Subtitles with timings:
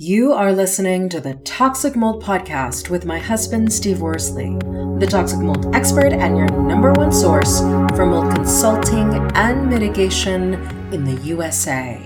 [0.00, 4.56] You are listening to the Toxic Mold Podcast with my husband, Steve Worsley,
[5.00, 7.58] the toxic mold expert and your number one source
[7.96, 10.54] for mold consulting and mitigation
[10.92, 12.00] in the USA.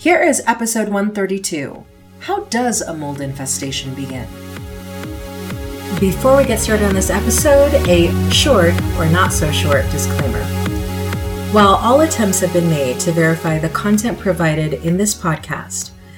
[0.00, 1.86] Here is episode 132
[2.18, 4.26] How does a mold infestation begin?
[6.00, 10.44] Before we get started on this episode, a short or not so short disclaimer.
[11.52, 15.92] While all attempts have been made to verify the content provided in this podcast,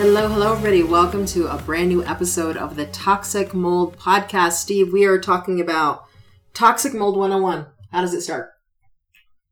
[0.00, 0.82] Hello, hello, everybody.
[0.82, 4.52] Welcome to a brand new episode of the Toxic Mold Podcast.
[4.52, 6.06] Steve, we are talking about
[6.54, 7.66] Toxic Mold 101.
[7.92, 8.48] How does it start?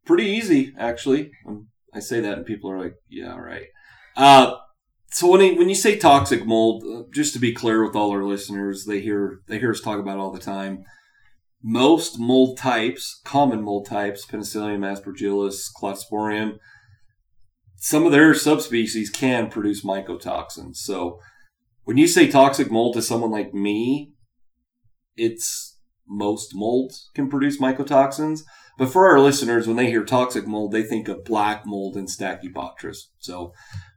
[0.06, 1.32] Pretty easy, actually.
[1.46, 3.66] Um, I say that and people are like, yeah, right.
[4.16, 4.54] Uh,
[5.10, 8.24] so when, when you say toxic mold, uh, just to be clear with all our
[8.24, 10.82] listeners, they hear they hear us talk about all the time.
[11.62, 16.56] Most mold types, common mold types, Penicillium, Aspergillus, Cladosporium,
[17.78, 20.76] some of their subspecies can produce mycotoxins.
[20.76, 21.20] So
[21.84, 24.12] when you say toxic mold to someone like me,
[25.16, 28.42] it's most molds can produce mycotoxins.
[28.78, 32.08] But for our listeners, when they hear toxic mold, they think of black mold and
[32.08, 32.98] Stachybotrys.
[33.18, 33.52] So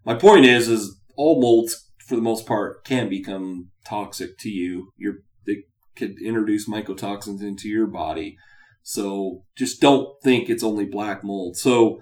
[0.05, 4.91] my point is, is all molds for the most part can become toxic to you.
[4.97, 5.63] You're, they
[5.95, 8.37] could introduce mycotoxins into your body.
[8.83, 11.57] So just don't think it's only black mold.
[11.57, 12.01] So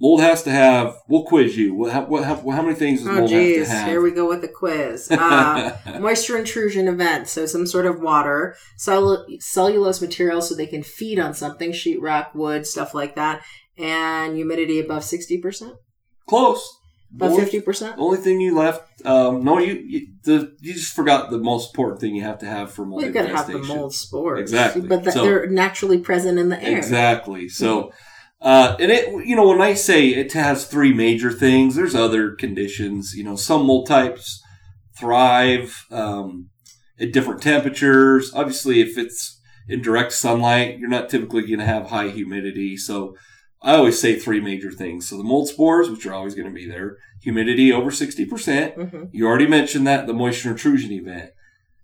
[0.00, 0.96] Mold has to have.
[1.08, 1.74] We'll quiz you.
[1.74, 3.58] What, how, what, how, how many things does oh, mold geez.
[3.58, 3.88] have to have?
[3.88, 5.10] Here we go with the quiz.
[5.10, 7.26] Uh, moisture intrusion event.
[7.26, 12.34] So some sort of water, cell- cellulose material, so they can feed on something, sheetrock,
[12.34, 13.42] wood, stuff like that,
[13.76, 15.74] and humidity above sixty percent.
[16.28, 16.76] Close.
[17.12, 17.96] About fifty percent.
[17.98, 19.04] Only thing you left.
[19.04, 22.46] Um, no, you you, the, you just forgot the most important thing you have to
[22.46, 23.02] have for mold.
[23.02, 24.40] You got to have the mold spores.
[24.40, 24.82] Exactly.
[24.82, 26.76] But the, so, they're naturally present in the air.
[26.76, 27.48] Exactly.
[27.48, 27.82] So.
[27.82, 27.98] Mm-hmm
[28.40, 32.32] uh, and it, you know, when I say it has three major things, there's other
[32.34, 33.14] conditions.
[33.14, 34.42] You know, some mold types
[34.96, 36.50] thrive um,
[37.00, 38.32] at different temperatures.
[38.34, 42.76] Obviously, if it's in direct sunlight, you're not typically going to have high humidity.
[42.76, 43.16] So
[43.60, 45.08] I always say three major things.
[45.08, 48.30] So the mold spores, which are always going to be there, humidity over 60%.
[48.30, 51.30] percent mm hmm You already mentioned that, the moisture intrusion event.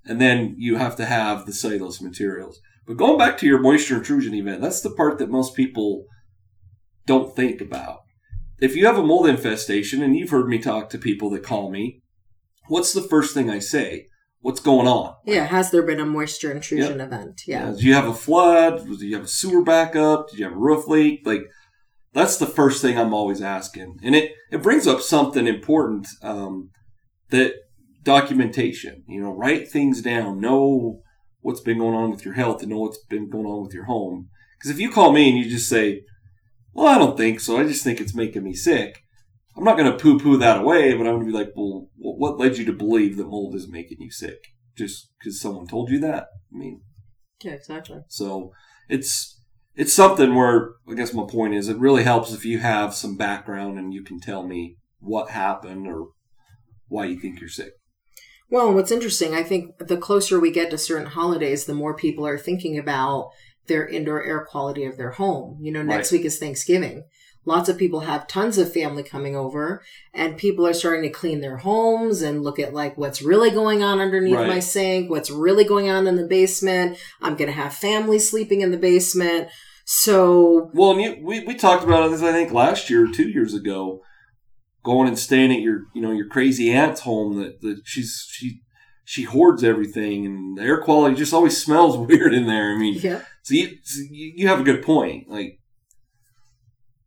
[0.06, 2.60] And then you have to have the cellulose materials.
[2.86, 6.04] But going back to your moisture intrusion event, that's the part that most people
[7.06, 8.00] don't think about.
[8.60, 11.70] If you have a mold infestation, and you've heard me talk to people that call
[11.70, 12.02] me,
[12.68, 14.06] what's the first thing I say?
[14.40, 15.14] What's going on?
[15.24, 17.08] Yeah, has there been a moisture intrusion yep.
[17.08, 17.42] event?
[17.46, 17.66] Yeah.
[17.66, 17.70] yeah.
[17.72, 18.86] Did you have a flood?
[18.86, 20.30] Do you have a sewer backup?
[20.30, 21.20] Do you have a roof leak?
[21.24, 21.42] Like,
[22.12, 23.98] that's the first thing I'm always asking.
[24.02, 26.70] And it, it brings up something important um,
[27.30, 27.54] that
[28.02, 31.00] documentation, you know, write things down, know
[31.40, 33.84] what's been going on with your health and know what's been going on with your
[33.84, 34.28] home.
[34.58, 36.02] Because if you call me and you just say,
[36.74, 37.56] well, I don't think so.
[37.56, 39.00] I just think it's making me sick.
[39.56, 41.88] I'm not going to poo poo that away, but I'm going to be like, well,
[41.96, 44.38] what led you to believe that mold is making you sick?
[44.76, 46.26] Just because someone told you that?
[46.52, 46.82] I mean,
[47.42, 48.00] yeah, exactly.
[48.08, 48.50] So
[48.88, 49.40] it's
[49.76, 53.16] it's something where I guess my point is it really helps if you have some
[53.16, 56.08] background and you can tell me what happened or
[56.88, 57.72] why you think you're sick.
[58.50, 62.26] Well, what's interesting, I think the closer we get to certain holidays, the more people
[62.26, 63.30] are thinking about
[63.66, 65.58] their indoor air quality of their home.
[65.60, 66.18] You know, next right.
[66.18, 67.04] week is Thanksgiving.
[67.46, 69.82] lots of people have tons of family coming over
[70.14, 73.82] and people are starting to clean their homes and look at like what's really going
[73.82, 74.48] on underneath Right.
[74.48, 76.96] my sink, what's really going on in the basement.
[77.20, 79.48] I'm going to have family sleeping in the basement.
[79.84, 83.28] So, Well, and you, we we talked about this I think last year or two
[83.28, 84.00] years ago,
[84.82, 88.60] going and staying at your you know your crazy aunt's home that that she's she
[89.04, 92.72] she hoards everything and the air quality just always smells weird in there.
[92.74, 93.20] I mean, yeah.
[93.44, 95.28] So you you have a good point.
[95.28, 95.60] Like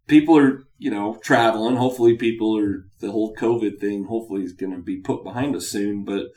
[0.08, 1.76] people are you know traveling.
[1.76, 4.06] Hopefully, people are the whole COVID thing.
[4.06, 6.06] Hopefully, is going to be put behind us soon.
[6.06, 6.28] But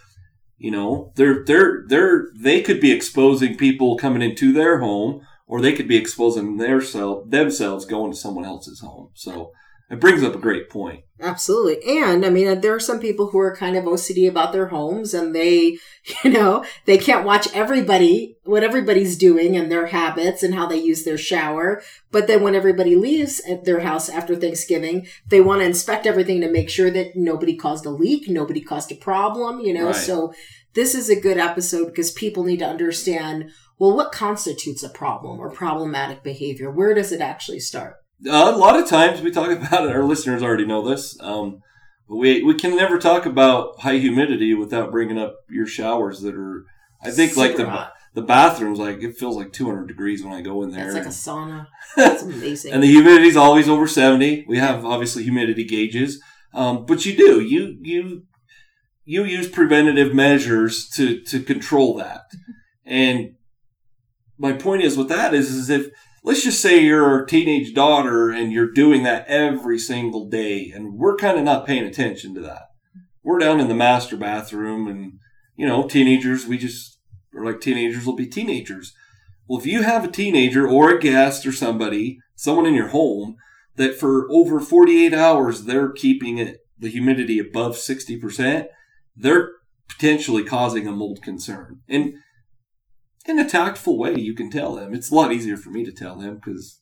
[0.57, 5.61] you know, they're they're they're they could be exposing people coming into their home, or
[5.61, 9.11] they could be exposing their self themselves going to someone else's home.
[9.15, 9.53] So
[9.91, 11.03] it brings up a great point.
[11.21, 12.01] Absolutely.
[12.01, 14.69] And I mean, uh, there are some people who are kind of OCD about their
[14.69, 15.79] homes and they,
[16.25, 20.81] you know, they can't watch everybody, what everybody's doing and their habits and how they
[20.81, 21.83] use their shower.
[22.13, 26.41] But then when everybody leaves at their house after Thanksgiving, they want to inspect everything
[26.41, 29.87] to make sure that nobody caused a leak, nobody caused a problem, you know?
[29.87, 29.97] Right.
[29.97, 30.33] So
[30.75, 35.41] this is a good episode because people need to understand, well, what constitutes a problem
[35.41, 36.71] or problematic behavior?
[36.71, 38.00] Where does it actually start?
[38.27, 39.95] Uh, a lot of times we talk about it.
[39.95, 41.17] Our listeners already know this.
[41.21, 41.63] Um,
[42.09, 46.35] but we we can never talk about high humidity without bringing up your showers that
[46.35, 46.65] are.
[47.03, 47.93] I think like the hot.
[48.15, 50.87] the bathrooms, like it feels like 200 degrees when I go in there.
[50.87, 51.67] It's like a sauna.
[51.97, 52.73] It's amazing.
[52.73, 54.45] and the humidity's always over 70.
[54.47, 56.21] We have obviously humidity gauges,
[56.53, 58.25] um, but you do you you
[59.05, 62.25] you use preventative measures to to control that.
[62.85, 63.37] And
[64.37, 65.87] my point is with that is is if
[66.23, 70.95] let's just say you're a teenage daughter and you're doing that every single day, and
[70.95, 72.69] we're kind of not paying attention to that.
[73.23, 75.19] We're down in the master bathroom, and
[75.57, 76.99] you know, teenagers, we just
[77.35, 78.95] or like teenagers will be teenagers.
[79.47, 83.37] Well, if you have a teenager or a guest or somebody, someone in your home,
[83.77, 88.67] that for over 48 hours they're keeping it the humidity above 60%,
[89.17, 89.51] they're
[89.89, 91.81] potentially causing a mold concern.
[91.89, 92.15] And
[93.27, 94.95] in a tactful way, you can tell them.
[94.95, 96.81] It's a lot easier for me to tell them because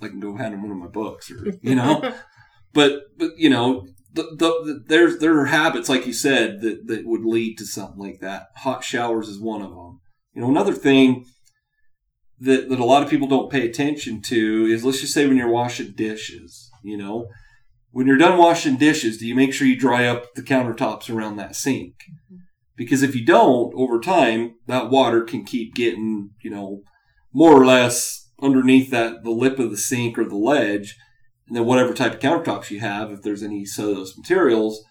[0.00, 2.14] I can go hand them one of my books or, you know,
[2.72, 6.86] but, but, you know, the, the, the, there's, there are habits, like you said, that,
[6.86, 8.48] that would lead to something like that.
[8.56, 10.00] Hot showers is one of them.
[10.34, 11.26] You know, another thing
[12.40, 15.36] that, that a lot of people don't pay attention to is let's just say when
[15.36, 17.28] you're washing dishes, you know,
[17.92, 21.36] when you're done washing dishes, do you make sure you dry up the countertops around
[21.36, 21.94] that sink?
[22.80, 26.80] Because if you don't, over time, that water can keep getting, you know,
[27.30, 30.96] more or less underneath that the lip of the sink or the ledge,
[31.46, 34.82] and then whatever type of countertops you have, if there's any cellulose materials,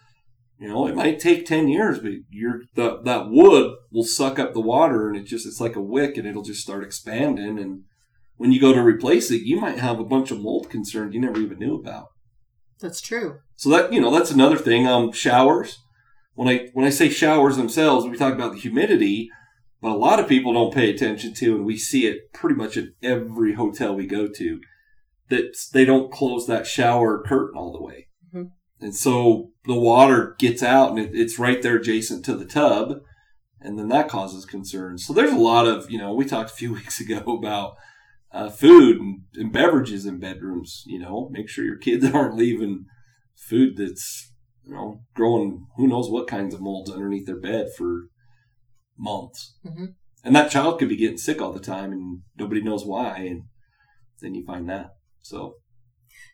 [0.60, 4.54] you know, it might take ten years, but you're the, that wood will suck up
[4.54, 7.58] the water, and it just it's like a wick, and it'll just start expanding.
[7.58, 7.86] And
[8.38, 11.22] when you go to replace it, you might have a bunch of mold concerns you
[11.22, 12.10] never even knew about.
[12.80, 13.40] That's true.
[13.56, 14.86] So that you know that's another thing.
[14.86, 15.80] Um, showers.
[16.40, 19.30] When I when I say showers themselves, we talk about the humidity,
[19.82, 22.78] but a lot of people don't pay attention to, and we see it pretty much
[22.78, 24.62] at every hotel we go to,
[25.28, 28.52] that they don't close that shower curtain all the way, Mhm.
[28.80, 33.02] and so the water gets out, and it, it's right there adjacent to the tub,
[33.60, 35.06] and then that causes concerns.
[35.06, 37.74] So there's a lot of you know we talked a few weeks ago about
[38.32, 40.84] uh, food and, and beverages in bedrooms.
[40.86, 42.86] You know, make sure your kids aren't leaving
[43.36, 44.29] food that's
[44.66, 48.10] you know growing who knows what kinds of molds underneath their bed for
[48.98, 49.96] months, Mhm.
[50.24, 53.44] and that child could be getting sick all the time, and nobody knows why, and
[54.22, 54.92] then you find that.
[55.22, 55.56] So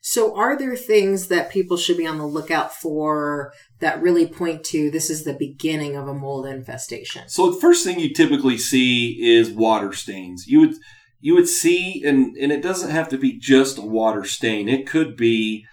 [0.02, 4.64] So, are there things that people should be on the lookout for that really point
[4.66, 7.28] to this is the beginning of a mold infestation?
[7.28, 10.46] So the first thing you typically see is water stains.
[10.48, 10.76] You would
[11.20, 14.70] you would see, and and it doesn't have to be just a water stain.
[14.70, 15.66] It could be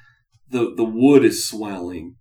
[0.48, 2.16] the the wood is swelling.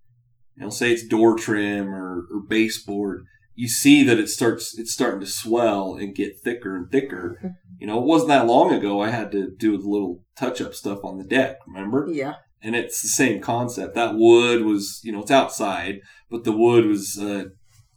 [0.62, 3.24] You know, say it's door trim or, or baseboard.
[3.56, 7.56] You see that it starts it's starting to swell and get thicker and thicker.
[7.78, 9.00] You know, it wasn't that long ago.
[9.02, 11.56] I had to do the little touch up stuff on the deck.
[11.66, 12.06] Remember?
[12.08, 12.34] Yeah.
[12.62, 13.96] and it's the same concept.
[13.96, 16.00] That wood was, you know, it's outside,
[16.30, 17.46] but the wood was, uh,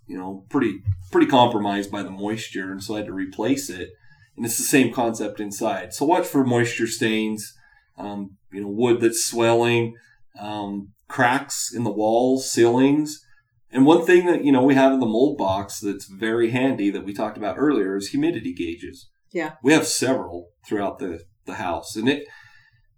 [0.08, 0.80] you know, pretty
[1.12, 3.90] pretty compromised by the moisture, and so I had to replace it.
[4.36, 5.94] And it's the same concept inside.
[5.94, 7.54] So watch for moisture stains,
[7.98, 9.94] um, you know, wood that's swelling,
[10.40, 13.26] um, cracks in the walls, ceilings.
[13.72, 16.90] And one thing that you know we have in the mold box that's very handy
[16.92, 19.10] that we talked about earlier is humidity gauges.
[19.32, 19.54] Yeah.
[19.64, 22.28] we have several throughout the the house, and it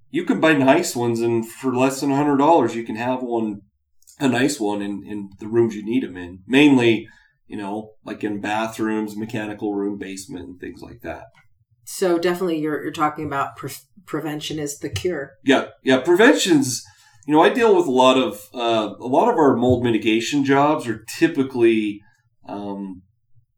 [0.10, 3.62] you can buy nice ones, and for less than hundred dollars, you can have one,
[4.20, 6.40] a nice one in in the rooms you need them in.
[6.48, 7.08] Mainly,
[7.46, 11.26] you know, like in bathrooms, mechanical room, basement, and things like that.
[11.86, 15.34] So, definitely, you're, you're talking about pre- prevention is the cure.
[15.44, 16.00] Yeah, yeah.
[16.00, 16.84] Prevention's.
[17.28, 20.46] You know, I deal with a lot of uh, a lot of our mold mitigation
[20.46, 22.02] jobs are typically,
[22.48, 23.02] um,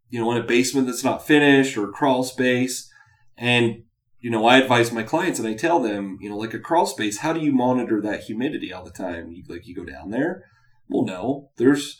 [0.09, 2.91] you know, in a basement that's not finished or a crawl space,
[3.37, 3.83] and
[4.19, 6.87] you know, I advise my clients and I tell them, you know, like a crawl
[6.87, 9.31] space, how do you monitor that humidity all the time?
[9.31, 10.45] You, like you go down there.
[10.89, 11.95] Well, no, there's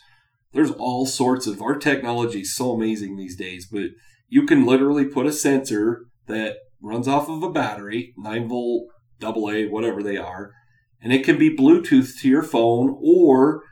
[0.52, 3.90] there's all sorts of our technology is so amazing these days, but
[4.28, 8.88] you can literally put a sensor that runs off of a battery, 9 volt,
[9.22, 10.50] AA, whatever they are,
[11.02, 13.62] and it can be Bluetooth to your phone or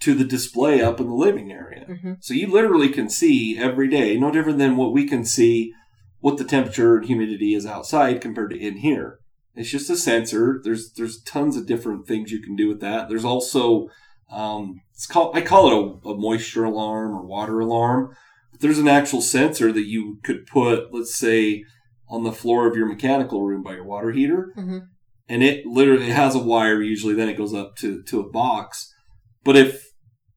[0.00, 1.84] to the display up in the living area.
[1.88, 2.12] Mm-hmm.
[2.20, 5.72] So you literally can see every day, no different than what we can see
[6.20, 9.18] what the temperature and humidity is outside compared to in here.
[9.54, 10.60] It's just a sensor.
[10.62, 13.08] There's there's tons of different things you can do with that.
[13.08, 13.88] There's also
[14.30, 18.14] um, it's called I call it a, a moisture alarm or water alarm.
[18.52, 21.64] But there's an actual sensor that you could put, let's say,
[22.08, 24.86] on the floor of your mechanical room by your water heater, Mhm.
[25.28, 26.82] And it literally it has a wire.
[26.82, 28.92] Usually, then it goes up to to a box.
[29.44, 29.88] But if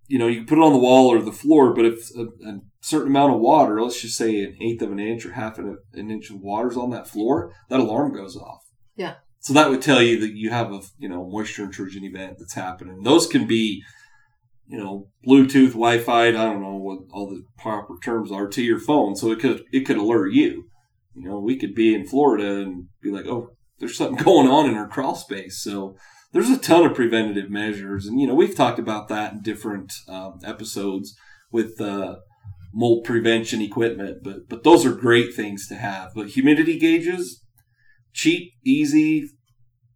[0.07, 2.59] you know, you put it on the wall or the floor, but if a, a
[2.81, 5.77] certain amount of water, let's just say an eighth of an inch or half an,
[5.93, 8.61] an inch of water's on that floor, that alarm goes off.
[8.97, 9.15] Yeah.
[9.39, 12.53] So that would tell you that you have a you know moisture intrusion event that's
[12.53, 13.03] happening.
[13.03, 13.83] Those can be,
[14.67, 16.27] you know, Bluetooth, Wi-Fi.
[16.27, 19.63] I don't know what all the proper terms are to your phone, so it could
[19.71, 20.65] it could alert you.
[21.15, 24.69] You know, we could be in Florida and be like, oh, there's something going on
[24.69, 25.61] in our crawl space.
[25.61, 25.97] So
[26.31, 29.91] there's a ton of preventative measures, and you know we've talked about that in different
[30.07, 31.13] um, episodes
[31.51, 32.15] with uh,
[32.73, 34.19] mold prevention equipment.
[34.23, 36.11] But but those are great things to have.
[36.15, 37.43] But humidity gauges,
[38.13, 39.29] cheap, easy.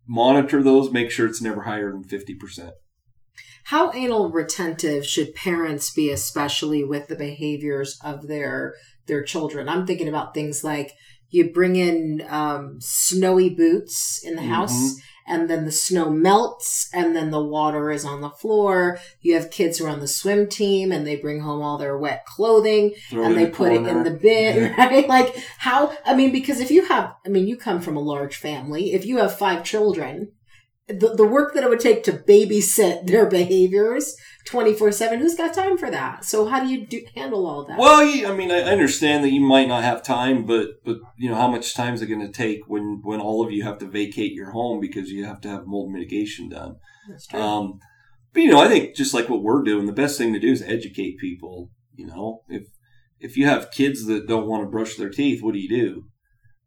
[0.08, 0.92] Monitor those.
[0.92, 2.74] Make sure it's never higher than fifty percent.
[3.66, 8.76] How anal retentive should parents be, especially with the behaviors of their
[9.08, 9.70] their children?
[9.70, 10.92] I'm thinking about things like
[11.30, 14.72] you bring in um, snowy boots in the house,
[15.28, 19.00] and then the snow melts, and then the water is on the floor.
[19.22, 21.98] You have kids who are on the swim team, and they bring home all their
[21.98, 22.94] wet clothing,
[23.26, 25.08] and they put it in the bin, right?
[25.08, 25.96] Like how?
[26.06, 28.94] I mean, because if you have, I mean, you come from a large family.
[28.94, 30.32] If you have five children,
[30.88, 34.16] the, the work that it would take to babysit their behaviors
[34.46, 37.80] 24 7 who's got time for that so how do you do, handle all that
[37.80, 41.30] Well, you, I mean, I understand that you might not have time, but but you
[41.30, 43.80] know, how much time is it going to take when when all of you have
[43.80, 46.76] to vacate your home because you have to have mold mitigation done?
[47.10, 47.42] That's true.
[47.42, 47.80] Um,
[48.34, 50.52] but you know, I think just like what we're doing, the best thing to do
[50.52, 51.72] is educate people.
[51.96, 52.68] You know, if
[53.20, 56.04] if you have kids that don't want to brush their teeth, what do you do?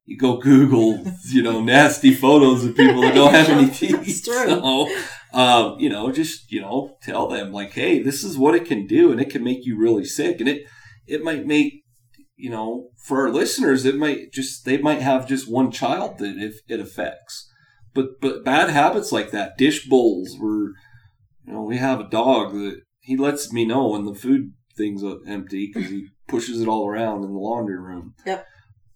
[0.09, 3.97] You go Google, you know, nasty photos of people that don't have any teeth.
[3.97, 4.49] That's true.
[4.49, 4.89] So,
[5.35, 8.87] um, you know, just you know, tell them like, hey, this is what it can
[8.87, 10.67] do, and it can make you really sick, and it
[11.07, 11.83] it might make
[12.39, 16.37] you know, for our listeners, it might just they might have just one child that
[16.39, 17.51] if it affects.
[17.93, 20.73] But but bad habits like that, dish bowls, where
[21.45, 25.03] you know we have a dog that he lets me know when the food thing's
[25.03, 28.15] are empty because he pushes it all around in the laundry room.
[28.25, 28.47] Yep.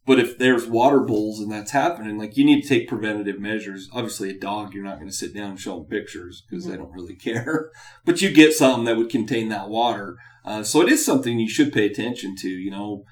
[0.05, 3.89] But if there's water bowls and that's happening, like you need to take preventative measures.
[3.93, 6.77] Obviously, a dog, you're not going to sit down and show them pictures because they
[6.77, 7.71] don't really care.
[8.05, 10.17] But you get something that would contain that water.
[10.45, 12.49] Uh, so it is something you should pay attention to.
[12.49, 13.05] You know,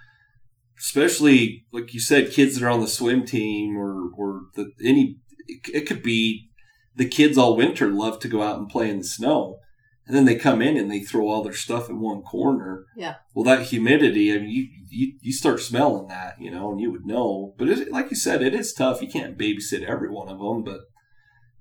[0.79, 5.17] especially like you said, kids that are on the swim team or or the any.
[5.47, 6.51] It, it could be
[6.97, 9.59] the kids all winter love to go out and play in the snow,
[10.11, 12.85] and then they come in and they throw all their stuff in one corner.
[12.97, 13.15] Yeah.
[13.33, 16.91] Well, that humidity, I mean, you you, you start smelling that, you know, and you
[16.91, 17.55] would know.
[17.57, 19.01] But it, like you said, it is tough.
[19.01, 20.81] You can't babysit every one of them, but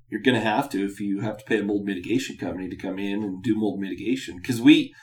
[0.09, 2.75] you're going to have to if you have to pay a mold mitigation company to
[2.75, 4.95] come in and do mold mitigation because we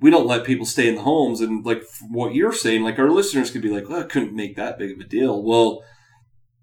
[0.00, 3.10] we don't let people stay in the homes and like what you're saying like our
[3.10, 5.82] listeners could be like well i couldn't make that big of a deal well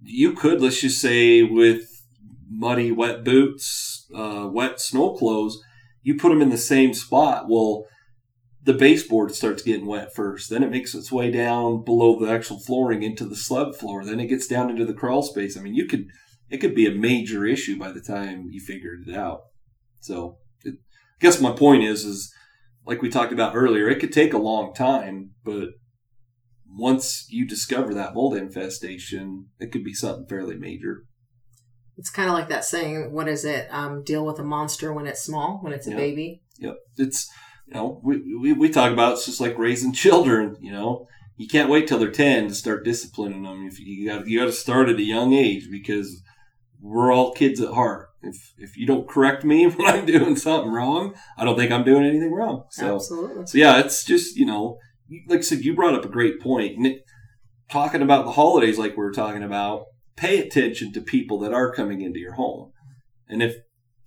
[0.01, 2.05] you could let's just say with
[2.49, 5.61] muddy wet boots uh, wet snow clothes
[6.01, 7.85] you put them in the same spot well
[8.63, 10.49] the baseboard starts getting wet first.
[10.49, 14.05] Then it makes its way down below the actual flooring into the slab floor.
[14.05, 15.57] Then it gets down into the crawl space.
[15.57, 16.05] I mean you could
[16.49, 19.41] it could be a major issue by the time you figured it out.
[19.99, 22.33] So it, i guess my point is is
[22.85, 25.69] like we talked about earlier it could take a long time but
[26.67, 31.03] once you discover that mold infestation it could be something fairly major
[31.97, 35.07] it's kind of like that saying what is it um, deal with a monster when
[35.07, 35.97] it's small when it's a Yeah.
[35.97, 36.77] baby Yep.
[36.97, 37.29] It's,
[37.67, 41.07] you know, we, we, we talk about it's just like raising children, you know.
[41.37, 43.65] You can't wait till they're 10 to start disciplining them.
[43.65, 46.21] If you got you got to start at a young age because
[46.79, 48.09] we're all kids at heart.
[48.21, 51.83] If if you don't correct me when I'm doing something wrong, I don't think I'm
[51.83, 52.65] doing anything wrong.
[52.69, 54.77] So absolutely so yeah, it's just you know,
[55.27, 56.77] like I said, you brought up a great point.
[56.77, 57.05] And it,
[57.71, 61.73] talking about the holidays, like we were talking about, pay attention to people that are
[61.73, 62.71] coming into your home.
[63.27, 63.55] And if,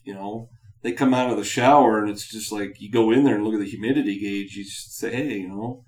[0.02, 0.48] you know,
[0.82, 3.44] they come out of the shower and it's just like you go in there and
[3.44, 5.84] look at the humidity gauge, you just say, hey, you know,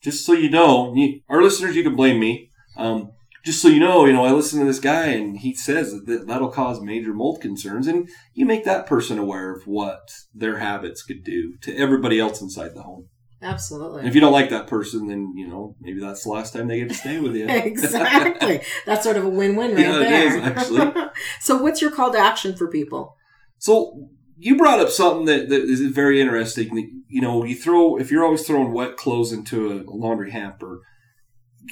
[0.00, 2.50] just so you know, you, our listeners, you can blame me.
[2.76, 3.12] Um,
[3.44, 6.26] just so you know, you know, I listen to this guy and he says that
[6.26, 11.02] that'll cause major mold concerns, and you make that person aware of what their habits
[11.02, 13.08] could do to everybody else inside the home.
[13.40, 14.00] Absolutely.
[14.00, 16.66] And if you don't like that person, then you know maybe that's the last time
[16.68, 17.48] they get to stay with you.
[17.48, 18.60] exactly.
[18.84, 20.26] That's sort of a win-win right Yeah, it there.
[20.26, 20.92] is, actually.
[21.40, 23.16] so, what's your call to action for people?
[23.58, 26.74] So you brought up something that, that is very interesting.
[26.74, 30.80] That, you know, you throw if you're always throwing wet clothes into a laundry hamper,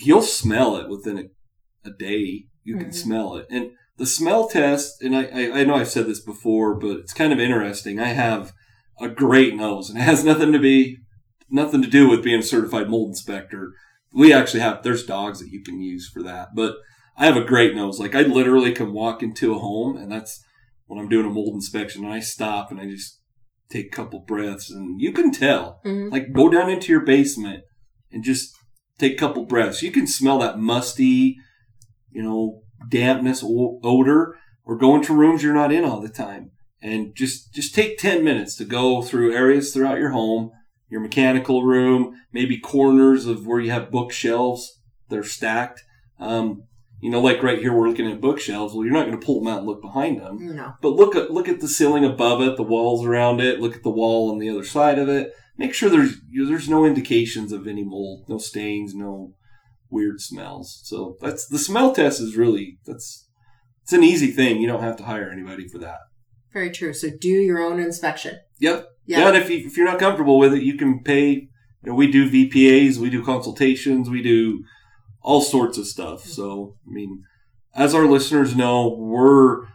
[0.04, 2.46] you'll smell it within a, a day.
[2.64, 2.94] You can Mhm.
[2.94, 5.00] smell it, and the smell test.
[5.02, 7.98] And I, I I know I've said this before, but it's kind of interesting.
[8.00, 8.52] I have
[9.00, 10.98] a great nose, and it has nothing to be
[11.50, 13.72] nothing to do with being a certified mold inspector.
[14.12, 16.76] We actually have there's dogs that you can use for that, but
[17.16, 17.98] I have a great nose.
[17.98, 20.42] Like I literally can walk into a home, and that's
[20.86, 23.20] when I'm doing a mold inspection, and I stop and I just
[23.68, 25.80] take a couple breaths, and you can tell.
[25.84, 26.12] Mhm.
[26.12, 27.64] Like go down into your basement
[28.12, 28.54] and just
[28.98, 29.82] take a couple breaths.
[29.82, 31.36] You can smell that musty,
[32.10, 36.50] you know, dampness odor, or go into rooms you're not in all the time,
[36.80, 40.50] and just just take ten minutes to go through areas throughout your home,
[40.88, 45.82] your mechanical room, maybe corners of where you have bookshelves that are stacked.
[46.18, 46.64] Um,
[47.00, 48.74] you know, like right here, we're looking at bookshelves.
[48.74, 50.56] Well, you're not going to pull them out and look behind them.
[50.56, 50.74] No.
[50.80, 53.60] But look at look at the ceiling above it, the walls around it.
[53.60, 55.32] Look at the wall on the other side of it.
[55.58, 59.34] Make sure there's there's no indications of any mold, no stains, no
[59.90, 60.80] weird smells.
[60.84, 63.28] So that's the smell test is really that's
[63.82, 64.60] it's an easy thing.
[64.60, 65.98] You don't have to hire anybody for that.
[66.52, 66.92] Very true.
[66.92, 68.40] So, do your own inspection.
[68.58, 68.88] Yep.
[69.06, 69.20] Yeah.
[69.20, 71.48] Yeah, and if, you, if you're not comfortable with it, you can pay.
[71.82, 74.64] You know, we do VPAs, we do consultations, we do
[75.22, 76.24] all sorts of stuff.
[76.24, 77.22] So, I mean,
[77.74, 79.66] as our listeners know, we're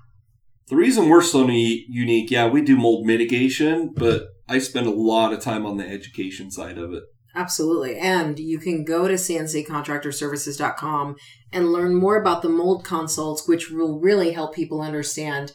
[0.67, 2.31] the reason we're so unique.
[2.31, 6.51] Yeah, we do mold mitigation, but I spend a lot of time on the education
[6.51, 7.03] side of it.
[7.35, 7.97] Absolutely.
[7.97, 11.15] And you can go to cnccontractorservices.com
[11.53, 15.53] and learn more about the mold consults, which will really help people understand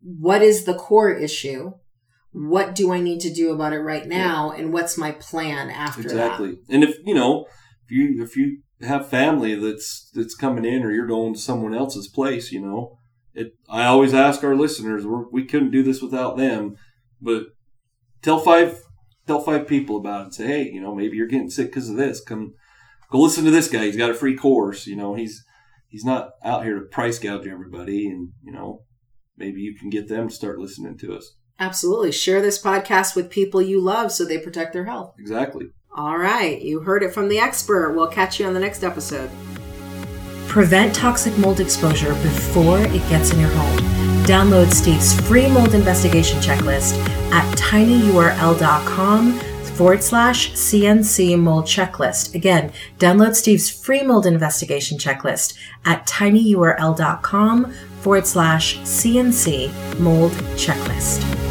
[0.00, 1.74] what is the core issue,
[2.36, 6.02] what do I need to do about it right now, and what's my plan after
[6.02, 6.58] exactly.
[6.68, 7.46] And if you know,
[7.86, 11.74] if you if you have family that's that's coming in, or you're going to someone
[11.74, 12.98] else's place, you know,
[13.32, 13.54] it.
[13.70, 16.76] I always ask our listeners, we're, we couldn't do this without them,
[17.22, 17.44] but
[18.20, 18.82] tell five
[19.26, 20.24] tell five people about it.
[20.24, 22.20] and Say, hey, you know, maybe you're getting sick because of this.
[22.20, 22.52] Come,
[23.10, 23.84] go listen to this guy.
[23.84, 24.86] He's got a free course.
[24.86, 25.42] You know, he's
[25.88, 28.82] he's not out here to price gouge everybody, and you know,
[29.38, 31.34] maybe you can get them to start listening to us.
[31.58, 31.64] That.
[31.64, 32.12] Absolutely.
[32.12, 35.14] Share this podcast with people you love so they protect their health.
[35.18, 35.70] Exactly.
[35.94, 36.60] All right.
[36.60, 37.94] You heard it from the expert.
[37.94, 39.30] We'll catch you on the next episode.
[40.46, 43.78] Prevent toxic mold exposure before it gets in your home.
[44.24, 46.96] Download Steve's free mold investigation checklist
[47.32, 49.38] at tinyurl.com
[49.76, 52.34] forward slash CNC mold checklist.
[52.34, 61.45] Again, download Steve's free mold investigation checklist at tinyurl.com forward slash CNC mold checklist.